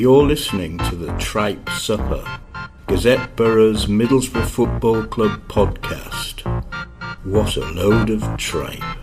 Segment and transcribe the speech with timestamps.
[0.00, 2.24] You're listening to the Tripe Supper,
[2.86, 6.40] Gazette Borough's Middlesbrough Football Club podcast.
[7.24, 8.99] What a load of tripe.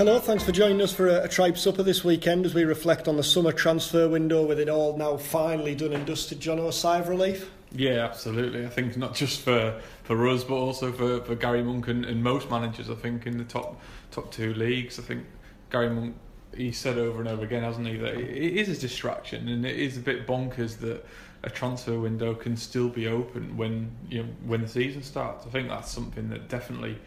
[0.00, 3.06] Hello, thanks for joining us for a, a Tripe Supper this weekend as we reflect
[3.06, 6.40] on the summer transfer window with it all now finally done and dusted.
[6.40, 7.50] John, a sigh of relief?
[7.70, 8.64] Yeah, absolutely.
[8.64, 12.24] I think not just for, for us, but also for, for Gary Monk and, and
[12.24, 13.78] most managers, I think, in the top
[14.10, 14.98] top two leagues.
[14.98, 15.26] I think
[15.68, 16.16] Gary Monk,
[16.56, 19.78] he said over and over again, hasn't he, that it is a distraction and it
[19.78, 21.04] is a bit bonkers that
[21.42, 25.46] a transfer window can still be open when you know, when the season starts.
[25.46, 26.98] I think that's something that definitely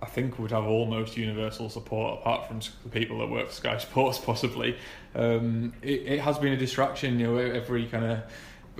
[0.00, 3.78] I think would have almost universal support, apart from the people that work for Sky
[3.78, 4.76] Sports, possibly.
[5.14, 8.22] Um, it, it has been a distraction, you know, every kind of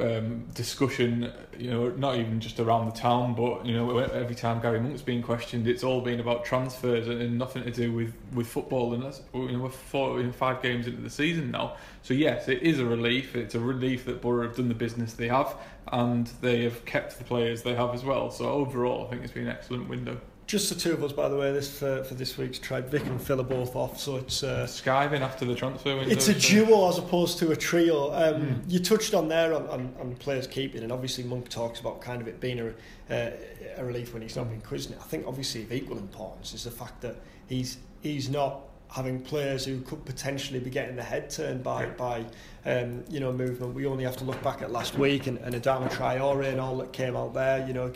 [0.00, 4.60] um, discussion, you know, not even just around the town, but you know, every time
[4.60, 8.12] Gary Monk's been questioned, it's all been about transfers and, and nothing to do with,
[8.32, 8.94] with football.
[8.94, 11.76] And that's you know, we're four, in five games into the season now.
[12.02, 13.34] So yes, it is a relief.
[13.34, 15.56] It's a relief that Borough have done the business they have,
[15.92, 18.30] and they have kept the players they have as well.
[18.30, 20.20] So overall, I think it's been an excellent window.
[20.48, 22.88] Just the two of us, by the way, this for, for this week's tried.
[22.88, 26.10] Vic and Phil are both off, so it's uh, skiving after the transfer window.
[26.10, 28.14] It's a duo as opposed to a trio.
[28.14, 28.62] Um, mm.
[28.66, 32.22] You touched on there on, on, on players keeping, and obviously Monk talks about kind
[32.22, 32.68] of it being a,
[33.14, 33.30] uh,
[33.76, 34.98] a relief when he's not been quizzing it.
[34.98, 37.16] I think obviously of equal importance is the fact that
[37.46, 42.24] he's he's not having players who could potentially be getting the head turned by by
[42.64, 43.74] um, you know movement.
[43.74, 46.76] We only have to look back at last week and, and Adama Traore and all
[46.78, 47.66] that came out there.
[47.66, 47.92] You know,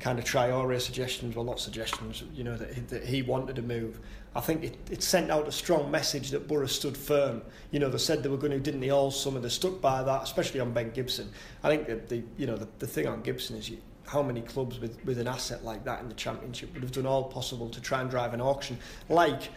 [0.00, 2.22] kind of Traore suggestions, well not suggestions.
[2.34, 4.00] You know that he, that he wanted to move.
[4.34, 7.40] I think it, it sent out a strong message that Borough stood firm.
[7.70, 9.40] You know, they said they were going to, didn't they, all summer?
[9.40, 11.30] They stuck by that, especially on Ben Gibson.
[11.64, 14.40] I think that the you know the, the thing on Gibson is you, how many
[14.40, 17.68] clubs with, with an asset like that in the championship would have done all possible
[17.70, 19.48] to try and drive an auction like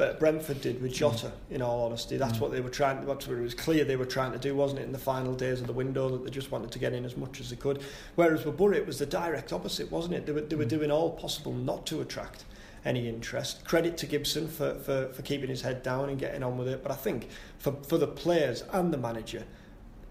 [0.00, 1.26] but Brentford did with Jota.
[1.26, 1.56] Mm.
[1.56, 2.40] In all honesty, that's mm.
[2.40, 3.04] what they were trying.
[3.04, 4.84] That's what it was clear they were trying to do, wasn't it?
[4.84, 7.18] In the final days of the window, that they just wanted to get in as
[7.18, 7.82] much as they could.
[8.14, 10.24] Whereas with Borough, it was the direct opposite, wasn't it?
[10.24, 10.70] They were they were mm.
[10.70, 12.44] doing all possible not to attract
[12.82, 13.62] any interest.
[13.66, 16.82] Credit to Gibson for, for, for keeping his head down and getting on with it.
[16.82, 17.28] But I think
[17.58, 19.44] for, for the players and the manager,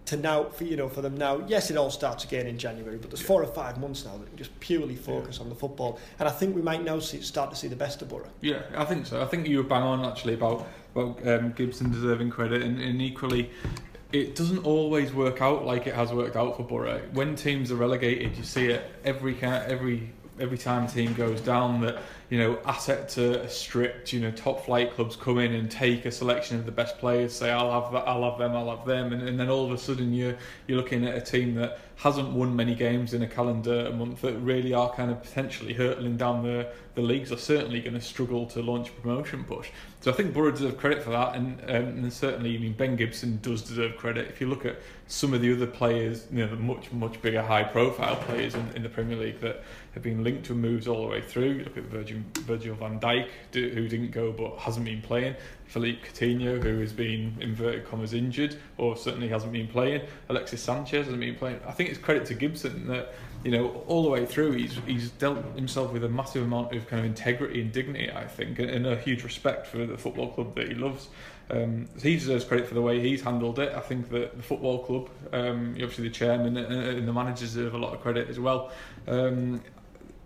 [0.05, 2.97] to now for you know for them now yes it all starts again in January
[2.97, 5.43] but there's four or five months now that can just purely focus yeah.
[5.43, 5.99] on the football.
[6.19, 8.29] And I think we might now see, start to see the best of Borough.
[8.41, 9.21] Yeah I think so.
[9.21, 12.63] I think you were bang on actually about, about um, Gibson deserving credit.
[12.63, 13.51] And, and equally
[14.11, 17.01] it doesn't always work out like it has worked out for Borough.
[17.13, 21.81] When teams are relegated you see it every every every time a team goes down
[21.81, 26.06] that you know asset to stripped, you know top flight clubs come in and take
[26.06, 28.85] a selection of the best players say I'll have that, I'll have them I'll have
[28.85, 30.38] them and, and then all of a sudden you're
[30.68, 34.34] you're looking at a team that hasn't won many games in a calendar month that
[34.35, 38.45] really are kind of potentially hurtling down the the leagues are certainly going to struggle
[38.45, 39.69] to launch a promotion push.
[40.01, 42.95] So I think Borough deserve credit for that and, um, and certainly I mean Ben
[42.95, 44.28] Gibson does deserve credit.
[44.29, 47.41] If you look at some of the other players you know the much much bigger
[47.41, 49.63] high profile players in, in the Premier League that
[49.94, 53.28] have been linked to moves all the way through look at Virgin Virgil van Dijk,
[53.53, 55.35] who didn't go but hasn't been playing.
[55.69, 60.02] Philippe Coutinho, who has been inverted commas injured or certainly hasn't been playing.
[60.30, 61.59] Alexis Sanchez hasn't been playing.
[61.68, 63.13] I think it's credit to Gibson that
[63.44, 66.88] you know all the way through he's he's dealt himself with a massive amount of
[66.88, 68.12] kind of integrity and dignity.
[68.12, 71.07] I think and, a huge respect for the football club that he loves.
[71.51, 73.74] Um, he deserves credit for the way he's handled it.
[73.74, 77.77] I think that the football club, um, obviously the chairman and, the managers deserve a
[77.77, 78.72] lot of credit as well.
[79.07, 79.62] Um,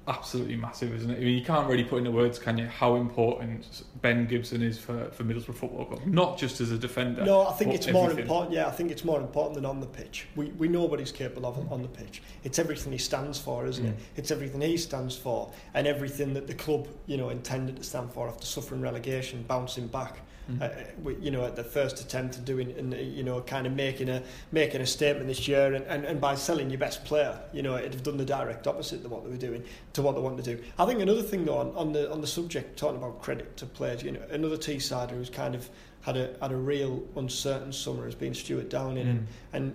[0.08, 1.18] absolutely massive, isn't it?
[1.18, 4.78] I mean, you can't really put into words, can you, how important Ben Gibson is
[4.78, 7.24] for, for Middlesbrough Football Club, not just as a defender.
[7.24, 7.94] No, I think it's everything.
[7.94, 8.54] more important.
[8.54, 10.28] Yeah, I think it's more important than on the pitch.
[10.36, 12.22] We we know what he's capable of on the pitch.
[12.44, 13.90] It's everything he stands for, isn't mm.
[13.90, 13.96] it?
[14.18, 18.12] It's everything he stands for, and everything that the club you know intended to stand
[18.12, 20.20] for after suffering relegation, bouncing back.
[20.52, 20.62] Mm.
[20.62, 24.10] Uh, you know, at the first attempt of doing, and you know, kind of making
[24.10, 24.22] a
[24.52, 27.78] making a statement this year, and, and, and by selling your best player, you know,
[27.78, 29.64] it'd have done the direct opposite of what they were doing.
[29.94, 30.62] To what they want to do.
[30.78, 33.66] I think another thing though on, on the on the subject talking about credit to
[33.66, 35.70] players, you know, another Teessider who's kind of
[36.02, 39.10] had a had a real uncertain summer has been Stuart Downing, mm.
[39.10, 39.74] and and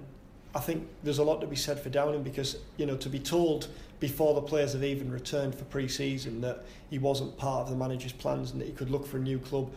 [0.54, 3.18] I think there's a lot to be said for Downing because you know to be
[3.18, 3.68] told
[4.00, 8.12] before the players have even returned for pre-season that he wasn't part of the manager's
[8.12, 9.72] plans and that he could look for a new club.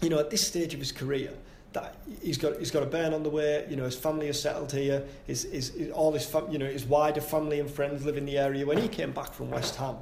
[0.00, 1.32] You know, at this stage of his career,
[1.72, 3.66] that he's got he's got a burn on the way.
[3.68, 5.04] You know, his family is settled here.
[5.26, 8.24] His, his, his all his fam, you know his wider family and friends live in
[8.24, 8.64] the area.
[8.66, 9.96] When he came back from West Ham,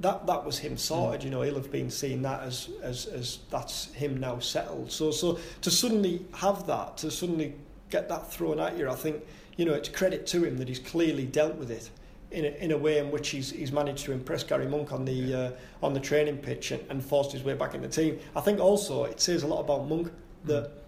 [0.00, 1.24] that that was him sorted.
[1.24, 4.92] You know, he'll have been seeing that as as as that's him now settled.
[4.92, 7.54] So so to suddenly have that, to suddenly
[7.90, 9.22] get that thrown at you, I think
[9.56, 11.90] you know it's credit to him that he's clearly dealt with it
[12.30, 15.04] in a, in a way in which he's he's managed to impress Gary Monk on
[15.04, 15.50] the uh,
[15.82, 18.20] on the training pitch and, and forced his way back in the team.
[18.36, 20.12] I think also it says a lot about Monk
[20.44, 20.70] that.
[20.70, 20.78] Mm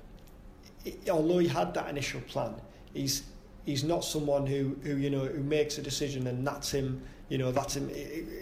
[1.11, 2.55] although he had that initial plan,
[2.94, 3.25] he's
[3.67, 7.03] he's not someone who, who you know who makes a decision and that's him.
[7.29, 7.88] You know that's him.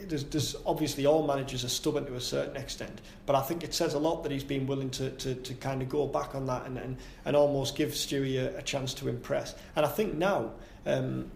[0.06, 3.74] There's, there's obviously all managers are stubborn to a certain extent, but I think it
[3.74, 6.46] says a lot that he's been willing to, to, to kind of go back on
[6.46, 6.96] that and, and,
[7.26, 9.54] and almost give Stewie a, a chance to impress.
[9.76, 10.52] And I think now.
[10.86, 11.30] Um,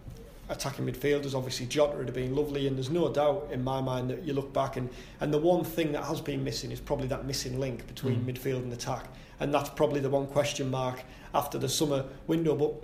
[0.49, 1.33] attacking midfielders.
[1.33, 4.33] Obviously, Jota would have been lovely, and there's no doubt in my mind that you
[4.33, 4.89] look back and,
[5.21, 8.33] and the one thing that has been missing is probably that missing link between mm.
[8.33, 9.07] midfield and attack
[9.43, 11.03] and that's probably the one question mark
[11.33, 12.55] after the summer window.
[12.55, 12.75] But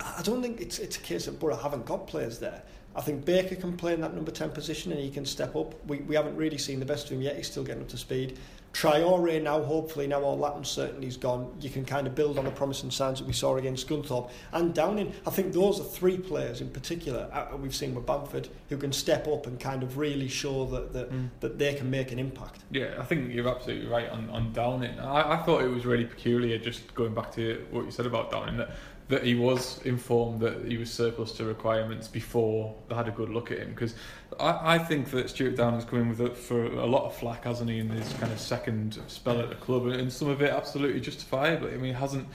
[0.00, 2.62] I don't think it's it's a case of Borough haven't got players there.
[2.96, 5.74] I think Baker can play in that number 10 position and he can step up.
[5.86, 7.36] We, we haven't really seen the best of him yet.
[7.36, 8.38] He's still getting up to speed.
[8.72, 12.50] Traore now, hopefully, now all that uncertainty's gone, you can kind of build on the
[12.50, 14.30] promising signs that we saw against Scunthorpe.
[14.52, 18.48] And Downing, I think those are three players in particular uh, we've seen with Bamford
[18.68, 21.28] who can step up and kind of really show that that, mm.
[21.40, 22.60] that they can make an impact.
[22.70, 24.98] Yeah, I think you're absolutely right on, on Downing.
[25.00, 28.30] I, I thought it was really peculiar, just going back to what you said about
[28.30, 28.70] Downing, that
[29.10, 33.28] that he was informed that he was surplus to requirements before they had a good
[33.28, 33.70] look at him.
[33.70, 33.94] Because
[34.38, 37.44] I, I think that Stuart Downing's come in with it for a lot of flack,
[37.44, 40.50] hasn't he, in his kind of second spell at the club, and some of it
[40.50, 41.74] absolutely justifiably.
[41.74, 42.26] I mean, hasn't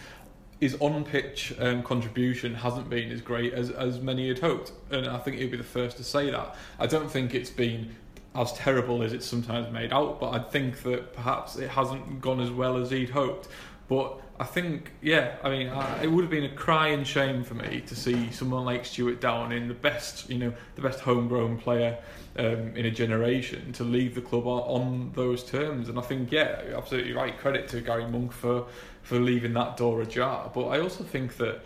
[0.60, 5.18] his on-pitch um, contribution hasn't been as great as, as many had hoped, and I
[5.18, 6.56] think he'd be the first to say that.
[6.80, 7.96] I don't think it's been
[8.36, 12.40] as terrible as it's sometimes made out, but I think that perhaps it hasn't gone
[12.42, 13.48] as well as he'd hoped.
[13.88, 17.54] But I think, yeah, I mean, uh, it would have been a crying shame for
[17.54, 21.98] me to see someone like Stuart Downing, the best, you know, the best homegrown player
[22.38, 25.88] um, in a generation, to leave the club on, on, those terms.
[25.88, 27.38] And I think, yeah, absolutely right.
[27.38, 28.68] Credit to Gary Monk for
[29.04, 30.52] for leaving that door ajar.
[30.54, 31.62] But I also think that.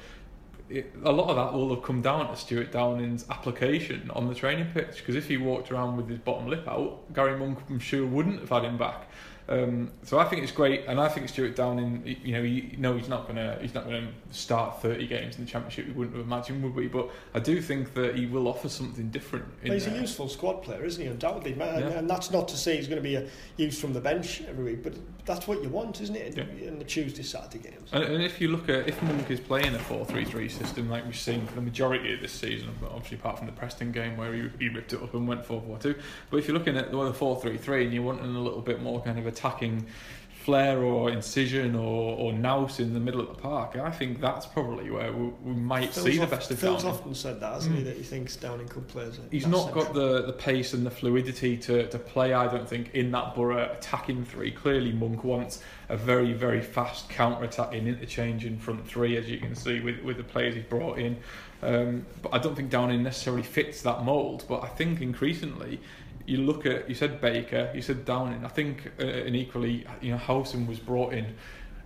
[0.70, 4.36] It, a lot of that will have come down to Stuart Downing's application on the
[4.36, 7.80] training pitch because if he walked around with his bottom lip out, Gary Monk, I'm
[7.80, 9.10] sure, wouldn't have had him back.
[9.50, 12.96] Um, so I think it's great, and I think Stuart Downing, you know, he, no,
[12.96, 15.88] he's not gonna he's not gonna start thirty games in the championship.
[15.88, 16.88] We wouldn't have imagined, would we?
[16.88, 19.46] But I do think that he will offer something different.
[19.64, 19.96] He's there.
[19.96, 21.10] a useful squad player, isn't he?
[21.10, 21.98] Undoubtedly, and, yeah.
[21.98, 24.84] and that's not to say he's going to be used from the bench every week,
[24.84, 24.94] but
[25.26, 26.38] that's what you want, isn't it?
[26.38, 26.68] In, yeah.
[26.68, 27.90] in the Tuesday, Saturday games.
[27.92, 31.16] And, and, if you look at if Monk is playing a four-three-three system like we've
[31.16, 34.50] seen for the majority of this season, obviously apart from the Preston game where he,
[34.60, 35.96] he ripped it up and went four-four-two,
[36.30, 39.18] but if you're looking at the four-three-three and you're wanting a little bit more kind
[39.18, 39.86] of attacking
[40.34, 43.76] flair or incision or, or nous in the middle of the park.
[43.76, 46.98] I think that's probably where we, we might Phil's see the best of Phil's Downing.
[46.98, 47.80] often said that, hasn't mm.
[47.80, 49.84] he, that he thinks Downing could play as a He's not central.
[49.84, 53.36] got the, the pace and the fluidity to, to play, I don't think, in that
[53.36, 54.50] Borough attacking three.
[54.50, 59.54] Clearly, Monk wants a very, very fast counter-attacking interchange in front three, as you can
[59.56, 61.18] see with, with the players he's brought in.
[61.62, 64.46] Um, but I don't think Downing necessarily fits that mould.
[64.48, 65.82] But I think increasingly
[66.30, 68.46] you look at you said Baker, you said Downing.
[68.46, 71.36] I think uh, and equally, you know, Howson was brought in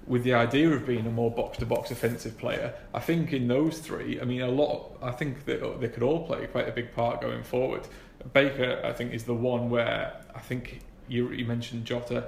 [0.06, 2.74] with the idea of being a more box to box offensive player.
[2.94, 4.98] I think in those three, I mean, a lot.
[5.02, 7.88] I think that they could all play quite a big part going forward.
[8.34, 12.26] Baker, I think, is the one where I think you, you mentioned Jota.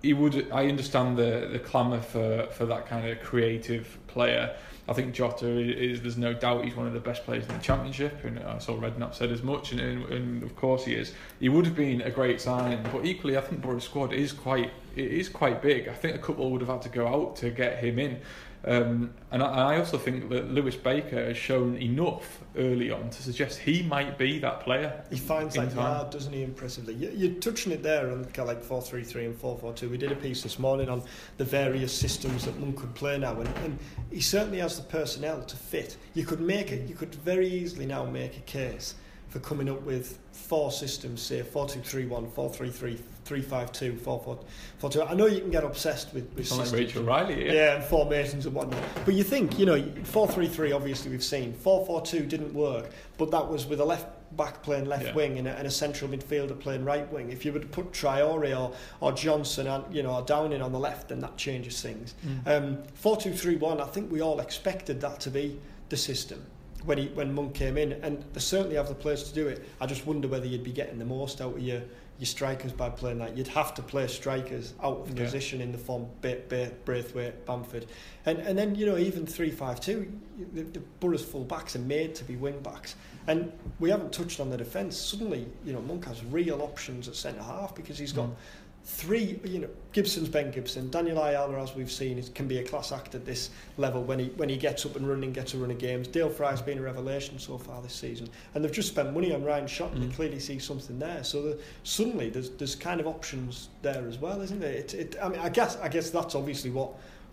[0.00, 0.50] He would.
[0.50, 4.56] I understand the the clamour for for that kind of creative player.
[4.88, 7.62] I think Jota is, there's no doubt he's one of the best players in the
[7.62, 11.12] championship, and I saw Redknapp said as much, and, and, and, of course he is.
[11.38, 14.72] He would have been a great signing, but equally, I think Borough's squad is quite
[14.96, 15.88] it is quite big.
[15.88, 18.20] I think a couple would have had to go out to get him in.
[18.64, 23.22] Um, and, I, I, also think that Lewis Baker has shown enough early on to
[23.22, 25.02] suggest he might be that player.
[25.08, 26.92] He finds that yard, doesn't he, impressively?
[26.94, 29.72] You, are touching it there on kind of like 4 3 3 and 4 4
[29.72, 29.88] 2.
[29.88, 31.02] We did a piece this morning on
[31.38, 33.78] the various systems that Monk could play now, and, and
[34.10, 35.96] he certainly has the personnel to fit.
[36.12, 38.94] You could make it, you could very easily now make a case
[39.30, 45.02] for coming up with four systems, say 4231, 433, 352, 442.
[45.08, 46.72] I know you can get obsessed with, with systems.
[46.72, 47.52] like Rachel Riley, yeah.
[47.52, 48.82] Yeah, and formations and whatnot.
[49.04, 51.52] But you think, you know, 433 obviously we've seen.
[51.54, 55.14] 442 didn't work, but that was with a left back playing left Yeah.
[55.14, 57.30] wing and a, and a central midfielder playing right wing.
[57.30, 60.78] If you to put Traore or, or Johnson and you know or Downing on the
[60.80, 62.14] left, then that changes things.
[62.46, 65.58] Um, 4231, I think we all expected that to be
[65.88, 66.44] the system
[66.84, 69.66] when he when Monk came in, and they certainly have the players to do it.
[69.80, 71.82] I just wonder whether you'd be getting the most out of your
[72.18, 73.34] your strikers by playing that.
[73.34, 75.24] You'd have to play strikers out of Yeah.
[75.24, 77.86] position in the form Braithwaite, Bamford,
[78.26, 80.12] and and then you know even three five two,
[80.54, 82.94] the, the Borough's full backs are made to be wing backs,
[83.26, 84.96] and we haven't touched on the defence.
[84.96, 88.34] Suddenly, you know, Monk has real options at centre half because he's got Mm.
[88.82, 92.92] Three, you know, Gibson's Ben Gibson, Daniel Ayala, as we've seen, can be a class
[92.92, 95.70] act at this level when he when he gets up and running, gets a run
[95.70, 96.08] of games.
[96.08, 99.44] Dael Fry's been a revelation so far this season, and they've just spent money on
[99.44, 100.08] Ryan Shotton, and Mm.
[100.08, 101.22] they clearly see something there.
[101.24, 104.72] So the, suddenly there's there's kind of options there as well, isn't there?
[104.72, 106.90] It, it, I mean, I guess I guess that's obviously what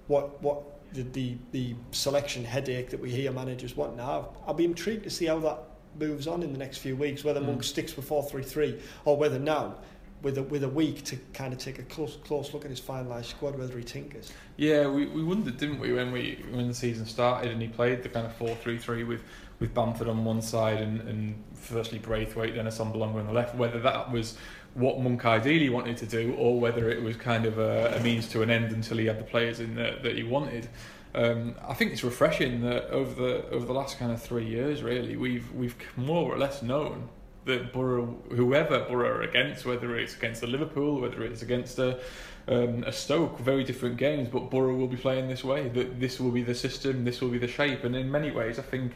[0.08, 0.63] what what
[0.94, 4.30] the, the the selection headache that we hear managers want now.
[4.46, 5.60] I'll be intrigued to see how that
[6.00, 7.48] moves on in the next few weeks, whether Mm.
[7.48, 9.75] Monk sticks with four three three or whether now
[10.21, 12.81] with a, with a week to kind of take a close close look at his
[12.81, 14.31] finalised squad, whether he tinkers.
[14.57, 18.03] Yeah, we, we wondered, didn't we, when we when the season started and he played
[18.03, 19.24] the kind of 4-3-3 with,
[19.59, 23.79] with Bamford on one side and, and firstly Braithwaite, then Assombalonga on the left, whether
[23.79, 24.38] that was
[24.74, 28.27] what Monk ideally wanted to do or whether it was kind of a, a means
[28.29, 30.69] to an end until he had the players in that, that he wanted.
[31.15, 34.83] Um, I think it's refreshing that over the over the last kind of three years,
[34.83, 37.09] really, we've we've more or less known
[37.48, 42.00] that Borough, whoever Borough are against, whether it's against the Liverpool, whether it's against a,
[42.48, 45.70] um, a Stoke, very different games, but Borough will be playing this way.
[45.70, 48.60] That this will be the system, this will be the shape, and in many ways,
[48.60, 48.94] I think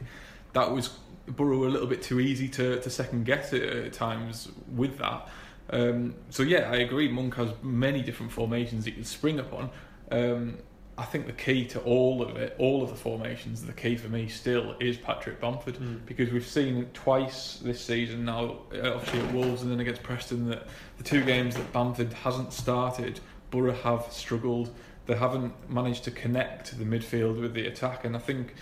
[0.53, 4.49] that was Borough a little bit too easy to, to second guess it at times
[4.75, 5.27] with that.
[5.69, 7.07] Um, so yeah, I agree.
[7.07, 9.69] Monk has many different formations he can spring upon.
[10.11, 10.57] Um,
[10.97, 14.09] I think the key to all of it, all of the formations, the key for
[14.09, 19.33] me still is Patrick Bamford because we've seen twice this season now, uh, obviously at
[19.33, 20.67] Wolves and then against Preston, that
[20.97, 23.19] the two games that Bamford hasn't started,
[23.51, 24.73] Borough have struggled.
[25.07, 28.55] They haven't managed to connect the midfield with the attack, and I think.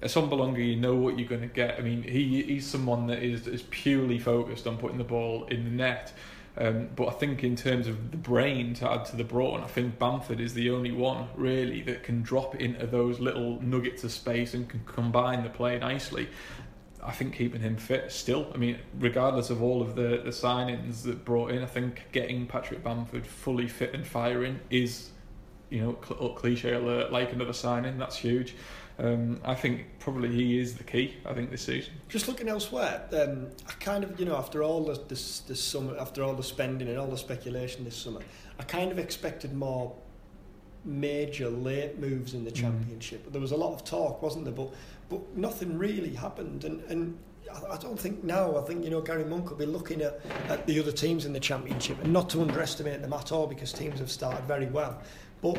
[0.00, 1.76] Assombalonga, you know what you're going to get.
[1.76, 5.64] I mean, he he's someone that is is purely focused on putting the ball in
[5.64, 6.12] the net.
[6.60, 9.68] Um, but I think in terms of the brain to add to the brawn, I
[9.68, 14.10] think Bamford is the only one really that can drop into those little nuggets of
[14.10, 16.28] space and can combine the play nicely.
[17.00, 18.50] I think keeping him fit still.
[18.52, 22.44] I mean, regardless of all of the, the signings that brought in, I think getting
[22.46, 25.10] Patrick Bamford fully fit and firing is,
[25.70, 27.98] you know, cl- cliche alert, like another signing.
[27.98, 28.56] That's huge.
[29.00, 31.14] Um, I think probably he is the key.
[31.24, 31.92] I think this season.
[32.08, 35.96] Just looking elsewhere, um, I kind of, you know, after all the this, this summer,
[35.98, 38.20] after all the spending and all the speculation this summer,
[38.58, 39.94] I kind of expected more
[40.84, 42.54] major late moves in the Mm.
[42.56, 43.30] championship.
[43.30, 44.54] There was a lot of talk, wasn't there?
[44.54, 44.70] But
[45.08, 47.18] but nothing really happened, and and.
[47.52, 48.58] I I don't think now.
[48.58, 51.32] I think you know Gary Monk will be looking at, at the other teams in
[51.32, 55.00] the championship, and not to underestimate them at all because teams have started very well.
[55.40, 55.58] But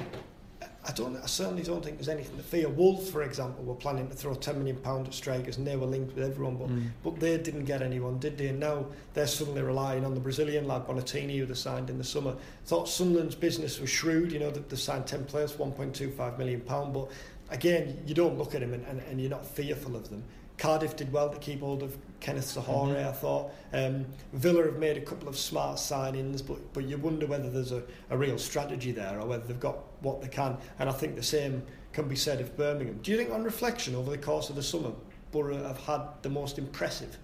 [0.90, 1.16] I don't.
[1.18, 2.68] I certainly don't think there's anything to fear.
[2.68, 5.86] Wolves, for example, were planning to throw ten million pound at strikers, and they were
[5.86, 6.88] linked with everyone, but Mm.
[7.04, 8.48] but they didn't get anyone, did they?
[8.48, 12.04] And now they're suddenly relying on the Brazilian lad Bonatini, who they signed in the
[12.04, 12.34] summer.
[12.66, 14.32] Thought Sunderland's business was shrewd.
[14.32, 16.92] You know that they signed ten players, one point two five million pound.
[16.94, 17.12] But
[17.52, 20.24] again, you don't look at them and, and, and you're not fearful of them.
[20.60, 23.08] Cardiff did well to keep hold of Kenneth Zohore, Mhm.
[23.08, 23.52] I thought.
[23.72, 27.72] Um, Villa have made a couple of smart signings, but, but you wonder whether there's
[27.72, 30.58] a, a real strategy there or whether they've got what they can.
[30.78, 31.64] And I think the same
[31.94, 33.00] can be said of Birmingham.
[33.02, 34.92] Do you think, on reflection over the course of the summer,
[35.32, 37.18] Borough have had the most impressive?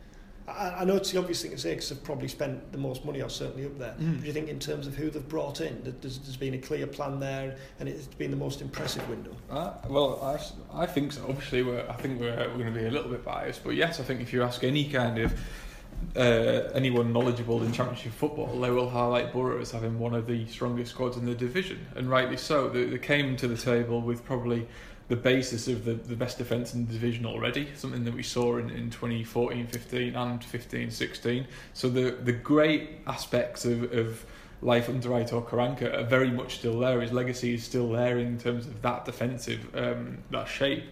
[0.47, 3.05] I, I know it's the obvious thing to say because they've probably spent the most
[3.05, 3.95] money, or certainly up there.
[3.99, 4.13] Mm.
[4.13, 6.53] But do you think, in terms of who they've brought in, that there's, there's been
[6.53, 9.35] a clear plan there and it's been the most impressive window?
[9.49, 11.25] Uh, well, I, I think so.
[11.27, 13.99] Obviously, we're, I think we're, we're going to be a little bit biased, but yes,
[13.99, 15.33] I think if you ask any kind of
[16.15, 20.45] uh, anyone knowledgeable in Championship football, they will highlight Borough as having one of the
[20.47, 22.69] strongest squads in the division, and rightly so.
[22.69, 24.67] They, they came to the table with probably
[25.07, 28.57] the basis of the, the best defence in the division already, something that we saw
[28.57, 31.47] in, in 2014 15 and 15 16.
[31.73, 34.25] So the, the great aspects of, of
[34.61, 37.01] life under Aitor Karanka are very much still there.
[37.01, 40.85] His legacy is still there in terms of that defensive, um, that shape.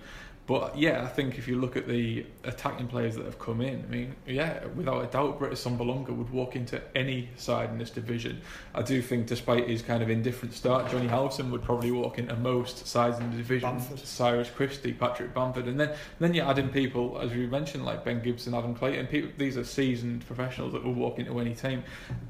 [0.46, 3.82] But yeah, I think if you look at the attacking players that have come in,
[3.82, 7.90] I mean, yeah, without a doubt, Britt Assombalonga would walk into any side in this
[7.90, 8.42] division.
[8.76, 12.36] I do think, despite his kind of indifferent start, Johnny Howson would probably walk into
[12.36, 13.70] most sides in the division.
[13.70, 14.00] Bamford.
[14.00, 18.22] Cyrus Christie, Patrick Bamford, and then then you're adding people, as we mentioned, like Ben
[18.22, 19.08] Gibson, Adam Clayton.
[19.08, 21.84] People, these are seasoned professionals that will walk into any team.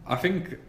[0.06, 0.60] I think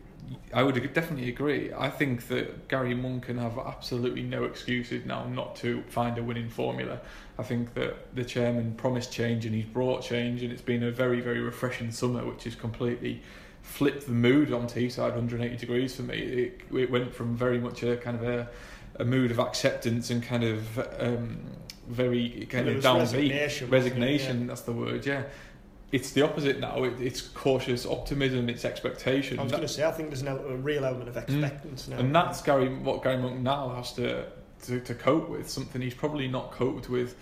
[0.52, 1.72] I would definitely agree.
[1.76, 6.22] I think that Gary Monk can have absolutely no excuses now not to find a
[6.22, 7.00] winning formula.
[7.38, 10.90] I think that the chairman promised change and he's brought change, and it's been a
[10.90, 13.22] very, very refreshing summer, which has completely
[13.62, 16.18] flipped the mood on Teesside 180 degrees for me.
[16.18, 18.48] It, it went from very much a kind of a,
[18.96, 21.40] a mood of acceptance and kind of um,
[21.88, 24.40] very kind of downbeat resignation, resignation.
[24.42, 24.46] Yeah.
[24.46, 25.04] That's the word.
[25.04, 25.24] Yeah.
[25.94, 26.82] It's the opposite now.
[26.82, 28.48] It, it's cautious optimism.
[28.48, 29.38] It's expectation.
[29.38, 31.98] I was going to say, I think there's an, a real element of expectance now.
[31.98, 32.00] Mm.
[32.00, 32.68] and that's Gary.
[32.68, 34.26] What Gary Monk now has to,
[34.64, 37.14] to to cope with something he's probably not coped with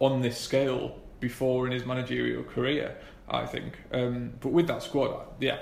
[0.00, 2.96] on this scale before in his managerial career.
[3.28, 3.74] I think.
[3.92, 5.58] Um, but with that squad, yeah,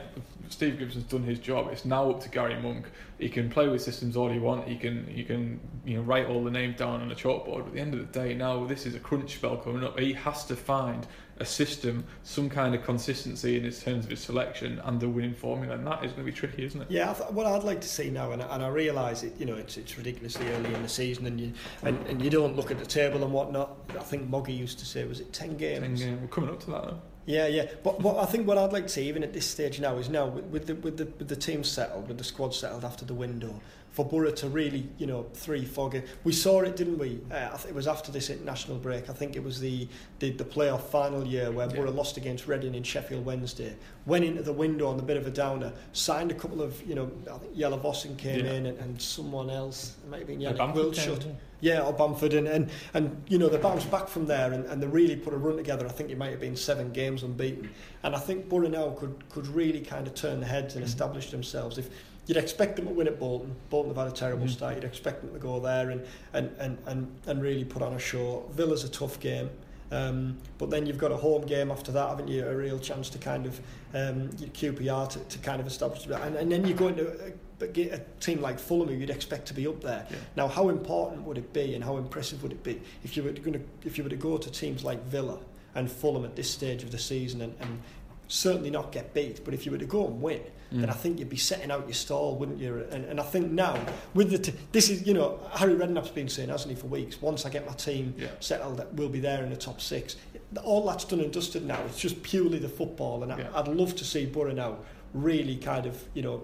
[0.49, 1.69] Steve Gibson's done his job.
[1.73, 2.87] It's now up to Gary Monk.
[3.19, 4.67] He can play with systems all he want.
[4.69, 7.61] He can he can you know write all the names down on a chalkboard.
[7.61, 9.99] But at the end of the day, now this is a crunch spell coming up.
[9.99, 11.07] He has to find
[11.39, 15.35] a system, some kind of consistency in his terms of his selection and the winning
[15.35, 16.91] formula, and that is going to be tricky, isn't it?
[16.91, 19.35] Yeah, I th- what I'd like to see now, and, I- and I realise it,
[19.39, 22.57] you know, it's, it's ridiculously early in the season, and you and, and you don't
[22.57, 23.77] look at the table and whatnot.
[23.91, 26.01] I think Moggy used to say, was it ten games?
[26.01, 27.01] And, uh, we're coming up to that though.
[27.27, 27.67] Yeah, yeah.
[27.83, 30.09] But what I think what I'd like to see, even at this stage now, is
[30.09, 33.05] now with, with the with the with the team settled, with the squad settled after
[33.05, 33.61] the window,
[33.97, 36.07] for Borough to really, you know, three, four games.
[36.23, 37.19] We saw it, didn't we?
[37.33, 39.09] Uh, I think it was after this international break.
[39.09, 39.89] I think it was the
[40.19, 41.77] the, the playoff final year where Yeah.
[41.77, 43.75] Borough lost against Reading in Sheffield Wednesday.
[44.05, 45.73] Went into the window on a bit of a downer.
[45.95, 48.53] Signed a couple of, you know, I think Jelle Vossen came Yeah.
[48.53, 49.97] in and, and someone else.
[50.05, 51.25] It might have been Yannick Bamford Wildschut.
[51.25, 51.33] yeah.
[51.63, 54.83] Yeah, or Bamford, and, and, and you know, they bounced back from there and, and
[54.83, 55.87] they really put a run together.
[55.87, 57.71] I think it might have been seven games unbeaten.
[58.03, 60.89] And I think Borough now could, could really kind of turn the heads and Mm.
[60.89, 61.79] establish themselves.
[61.79, 61.89] If
[62.27, 63.55] You'd expect them to win at Bolton.
[63.71, 64.51] Bolton have had a terrible Mhm.
[64.51, 64.75] start.
[64.75, 67.99] You'd expect them to go there and, and, and, and, and really put on a
[67.99, 68.45] show.
[68.53, 69.49] Villa's a tough game.
[69.93, 72.45] Um, but then you've got a home game after that, haven't you?
[72.45, 73.61] A real chance to kind of
[73.95, 77.65] um, QPR to, to kind of establish that, and, and then you go into a,
[77.65, 80.05] a, a team like Fulham, who you'd expect to be up there.
[80.11, 80.17] Yeah.
[80.35, 83.31] Now, how important would it be, and how impressive would it be if you were
[83.31, 85.39] going to if you were to go to teams like Villa
[85.77, 87.81] and Fulham at this stage of the season, and, and
[88.29, 90.41] certainly not get beat, but if you were to go and win,
[90.73, 90.91] then Mm.
[90.91, 92.85] I think you'd be setting out your stall, wouldn't you?
[92.91, 93.79] And, and I think now
[94.15, 97.23] with the t- this is you know Harry Redknapp's been saying, hasn't he, for weeks.
[97.23, 98.29] Once I get my team Yeah.
[98.41, 100.17] settled, that we'll be there in the top six.
[100.65, 101.81] All that's done and dusted now.
[101.87, 103.49] It's just purely the football, and Yeah.
[103.55, 104.79] I, I'd love to see Borough now
[105.15, 106.43] really kind of you know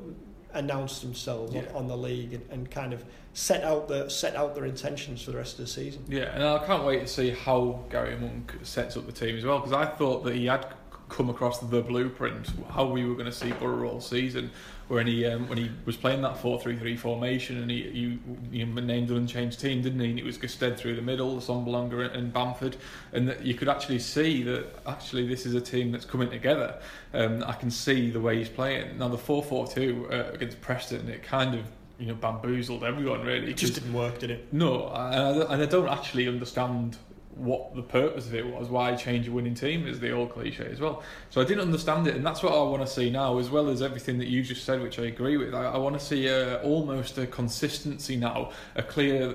[0.54, 1.62] announce themselves Yeah.
[1.70, 5.22] on, on the league and, and kind of set out the set out their intentions
[5.22, 6.04] for the rest of the season.
[6.08, 9.44] Yeah, and I can't wait to see how Gary Monk sets up the team as
[9.44, 10.66] well because I thought that he had
[11.12, 14.50] come across the blueprint how we were going to see Borough all season
[14.88, 18.18] when he um, when he was playing that 4-3-3 formation and he you,
[18.50, 20.10] you named an unchanged team didn't he?
[20.10, 22.76] And it was Gestede through the middle Sombalonga and, and Bamford.
[23.12, 26.80] And that you could actually see that actually this is a team that's coming together.
[27.12, 28.98] Um, I can see the way he's playing.
[28.98, 31.64] Now the 4-4-2 uh, against Preston it kind of
[31.98, 34.52] you know bamboozled everyone really It just didn't work, did it?
[34.52, 36.96] no, and I, and I don't actually understand
[37.34, 40.68] what the purpose of it was, why change a winning team is the old cliche
[40.70, 41.02] as well.
[41.30, 43.68] So I didn't understand it, and that's what I want to see now, as well
[43.68, 45.54] as everything that you just said, which I agree with.
[45.54, 49.34] I, I want to see a, almost a consistency now, a clear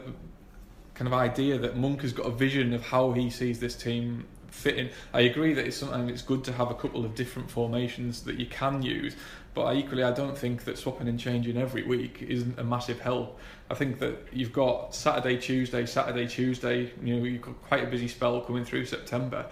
[0.93, 4.25] kind of idea that Monk has got a vision of how he sees this team
[4.57, 4.89] fitting.
[5.13, 8.39] I agree that it's sometimes it's good to have a couple of different formations that
[8.39, 9.15] you can use,
[9.53, 12.99] but I equally I don't think that swapping and changing every week isn't a massive
[12.99, 13.39] help.
[13.69, 16.91] I think that you've got Saturday, Tuesday, Saturday, Tuesday.
[17.03, 19.45] You know, you've got quite a busy spell coming through September.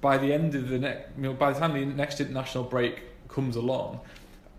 [0.00, 3.02] By the end of the next, you know, by the time the next international break
[3.28, 4.00] comes along,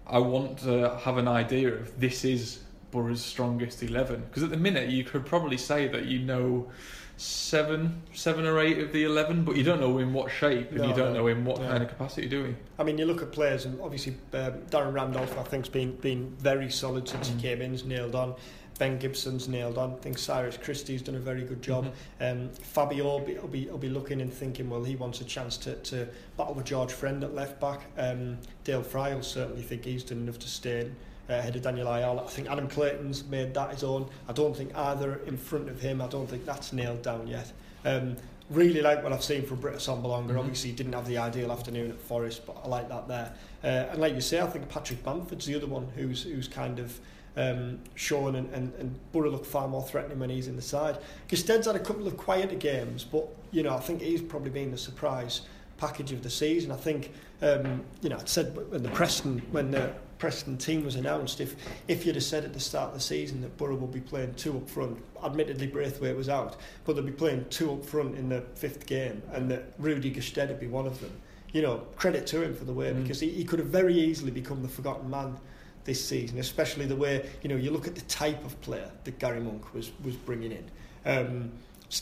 [0.07, 4.21] I want to have an idea of this is Borough's strongest eleven.
[4.21, 6.71] Because at the minute, you could probably say that you know
[7.19, 10.79] seven, seven or eight of the eleven, but you don't know in what shape and
[10.79, 11.19] No, you don't no.
[11.19, 11.67] know in what No.
[11.67, 12.55] kind of capacity you're doing.
[12.79, 15.95] I mean, you look at players, and obviously um, Darren Randolph, I think, has been
[15.97, 17.35] been very solid since Mm.
[17.35, 17.71] he came in.
[17.71, 18.35] He's nailed on.
[18.77, 19.91] Ben Gibson's nailed on.
[19.91, 21.93] I think Cyrus Christie's done a very good job.
[22.21, 22.31] Mhm.
[22.31, 25.25] Um, Fabio will be, will, be, will be looking and thinking, well, he wants a
[25.25, 27.81] chance to, to battle with George Friend at left back.
[27.97, 30.95] Um, Dael Fry will certainly think he's done enough to stay in.
[31.29, 32.23] Uh, ahead of Daniel Ayala.
[32.23, 34.09] I think Adam Clayton's made that his own.
[34.27, 37.51] I don't think either in front of him, I don't think that's nailed down yet.
[37.85, 38.15] Um,
[38.49, 40.31] really like what I've seen from Britt Assombalonga.
[40.31, 40.39] Mhm.
[40.39, 43.33] Obviously, he didn't have the ideal afternoon at Forest, but I like that there.
[43.63, 46.79] Uh, and like you say, I think Patrick Bamford's the other one who's who's kind
[46.79, 46.99] of
[47.37, 50.97] um, shown, and, and, and Borough look far more threatening when he's in the side.
[51.27, 54.71] Gestede's had a couple of quieter games, but you know I think he's probably been
[54.71, 55.41] the surprise
[55.77, 56.71] package of the season.
[56.71, 57.11] I think
[57.43, 61.55] um, you know I said when the Preston when the Preston team was announced, if
[61.87, 64.35] if you'd have said at the start of the season that Borough would be playing
[64.35, 68.29] two up front, admittedly Braithwaite was out, but they'd be playing two up front in
[68.29, 71.11] the fifth game, and that Rudy Gestede would be one of them.
[71.53, 73.01] You know, credit to him for the way mm.
[73.01, 75.37] because he, he could have very easily become the forgotten man
[75.85, 79.17] this season, especially the way you know you look at the type of player that
[79.19, 80.65] Gary Monk was was bringing in.
[81.05, 81.51] Um,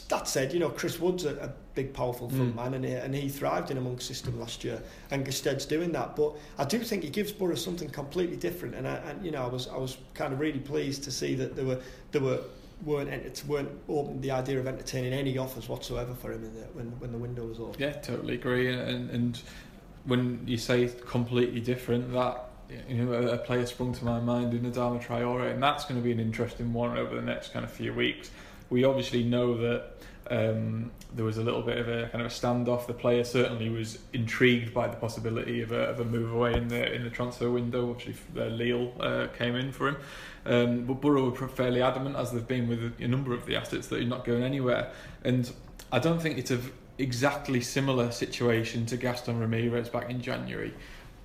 [0.09, 2.55] that said, you know, Chris Wood's a, a big, powerful front mm.
[2.55, 5.93] man, and he, and he thrived in a monk system last year, and Gestede's doing
[5.93, 6.15] that.
[6.15, 9.43] But I do think he gives Borough something completely different, and I, and you know,
[9.43, 11.79] I was I was kind of really pleased to see that there were
[12.11, 12.41] there were
[12.83, 16.87] weren't ent- weren't open the idea of entertaining any offers whatsoever for him the, when
[16.99, 17.75] when the window was open.
[17.79, 18.73] Yeah, totally agree.
[18.73, 19.41] And and
[20.03, 22.43] when you say completely different, that
[22.89, 26.03] you know, a player sprung to my mind in Adama Traore, and that's going to
[26.03, 28.31] be an interesting one over the next kind of few weeks
[28.69, 29.91] we obviously know that
[30.29, 32.87] um, there was a little bit of a kind of a standoff.
[32.87, 36.67] The player certainly was intrigued by the possibility of a, of a move away in
[36.67, 37.93] the in the transfer window.
[37.93, 39.97] Actually, uh, Lille uh, came in for him,
[40.45, 43.87] um, but Borough were fairly adamant, as they've been with a number of the assets,
[43.87, 44.91] that he's not going anywhere.
[45.23, 45.49] And
[45.91, 46.59] I don't think it's a
[46.97, 50.73] exactly similar situation to Gaston Ramirez back in January.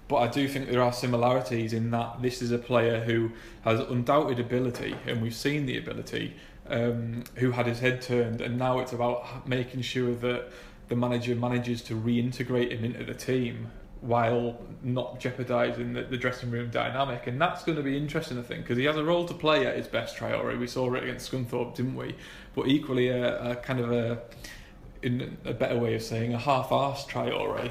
[0.09, 3.31] But I do think there are similarities in that this is a player who
[3.63, 6.35] has undoubted ability, and we've seen the ability,
[6.73, 10.51] um, who had his head turned, and now it's about making sure that
[10.89, 16.51] the manager manages to reintegrate him into the team while not jeopardising the, the, dressing
[16.51, 17.29] room dynamic.
[17.29, 19.65] And that's going to be interesting, I think, because he has a role to play
[19.65, 20.59] at his best, Traore.
[20.59, 22.17] We saw it against Scunthorpe, didn't we?
[22.57, 24.21] But equally, a, a kind of a,
[25.03, 27.71] in a better way of saying, a half-arsed Traore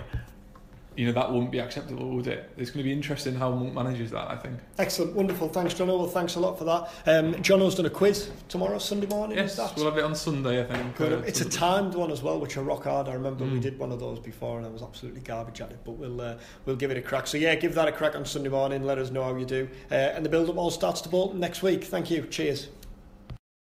[0.96, 2.50] you know that wouldn't be acceptable, would it?
[2.58, 4.30] It's going to be interesting how Monk manages that.
[4.30, 4.60] I think.
[4.78, 5.48] Excellent, wonderful.
[5.48, 5.88] Thanks, John.
[5.88, 6.90] Well, thanks a lot for that.
[7.06, 9.38] Um, Jono's done a quiz tomorrow, Sunday morning.
[9.38, 10.62] Yes, we'll have it on Sunday.
[10.62, 10.96] I think.
[10.96, 11.14] Good.
[11.14, 13.08] Uh, it's a timed one as well, which are rock hard.
[13.08, 13.54] I remember mm.
[13.54, 15.80] we did one of those before, and I was absolutely garbage at it.
[15.86, 17.28] But we'll uh, we'll give it a crack.
[17.28, 18.84] So yeah, give that a crack on Sunday morning.
[18.84, 19.70] Let us know how you do.
[19.90, 21.86] Uh, and the build-up all starts to Bolton next week.
[21.86, 22.24] Thank you.
[22.24, 22.68] Cheers.